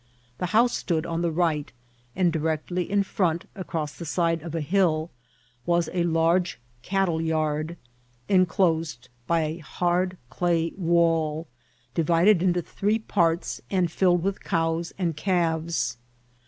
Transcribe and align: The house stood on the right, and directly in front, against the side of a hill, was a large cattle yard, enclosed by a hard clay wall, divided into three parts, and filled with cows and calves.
The 0.39 0.47
house 0.47 0.75
stood 0.75 1.05
on 1.05 1.21
the 1.21 1.29
right, 1.29 1.71
and 2.15 2.33
directly 2.33 2.89
in 2.89 3.03
front, 3.03 3.45
against 3.55 3.99
the 3.99 4.05
side 4.07 4.41
of 4.41 4.55
a 4.55 4.59
hill, 4.59 5.11
was 5.63 5.91
a 5.93 6.01
large 6.01 6.59
cattle 6.81 7.21
yard, 7.21 7.77
enclosed 8.27 9.09
by 9.27 9.41
a 9.41 9.57
hard 9.59 10.17
clay 10.31 10.73
wall, 10.75 11.45
divided 11.93 12.41
into 12.41 12.63
three 12.63 12.97
parts, 12.97 13.61
and 13.69 13.91
filled 13.91 14.23
with 14.23 14.43
cows 14.43 14.91
and 14.97 15.15
calves. 15.15 15.99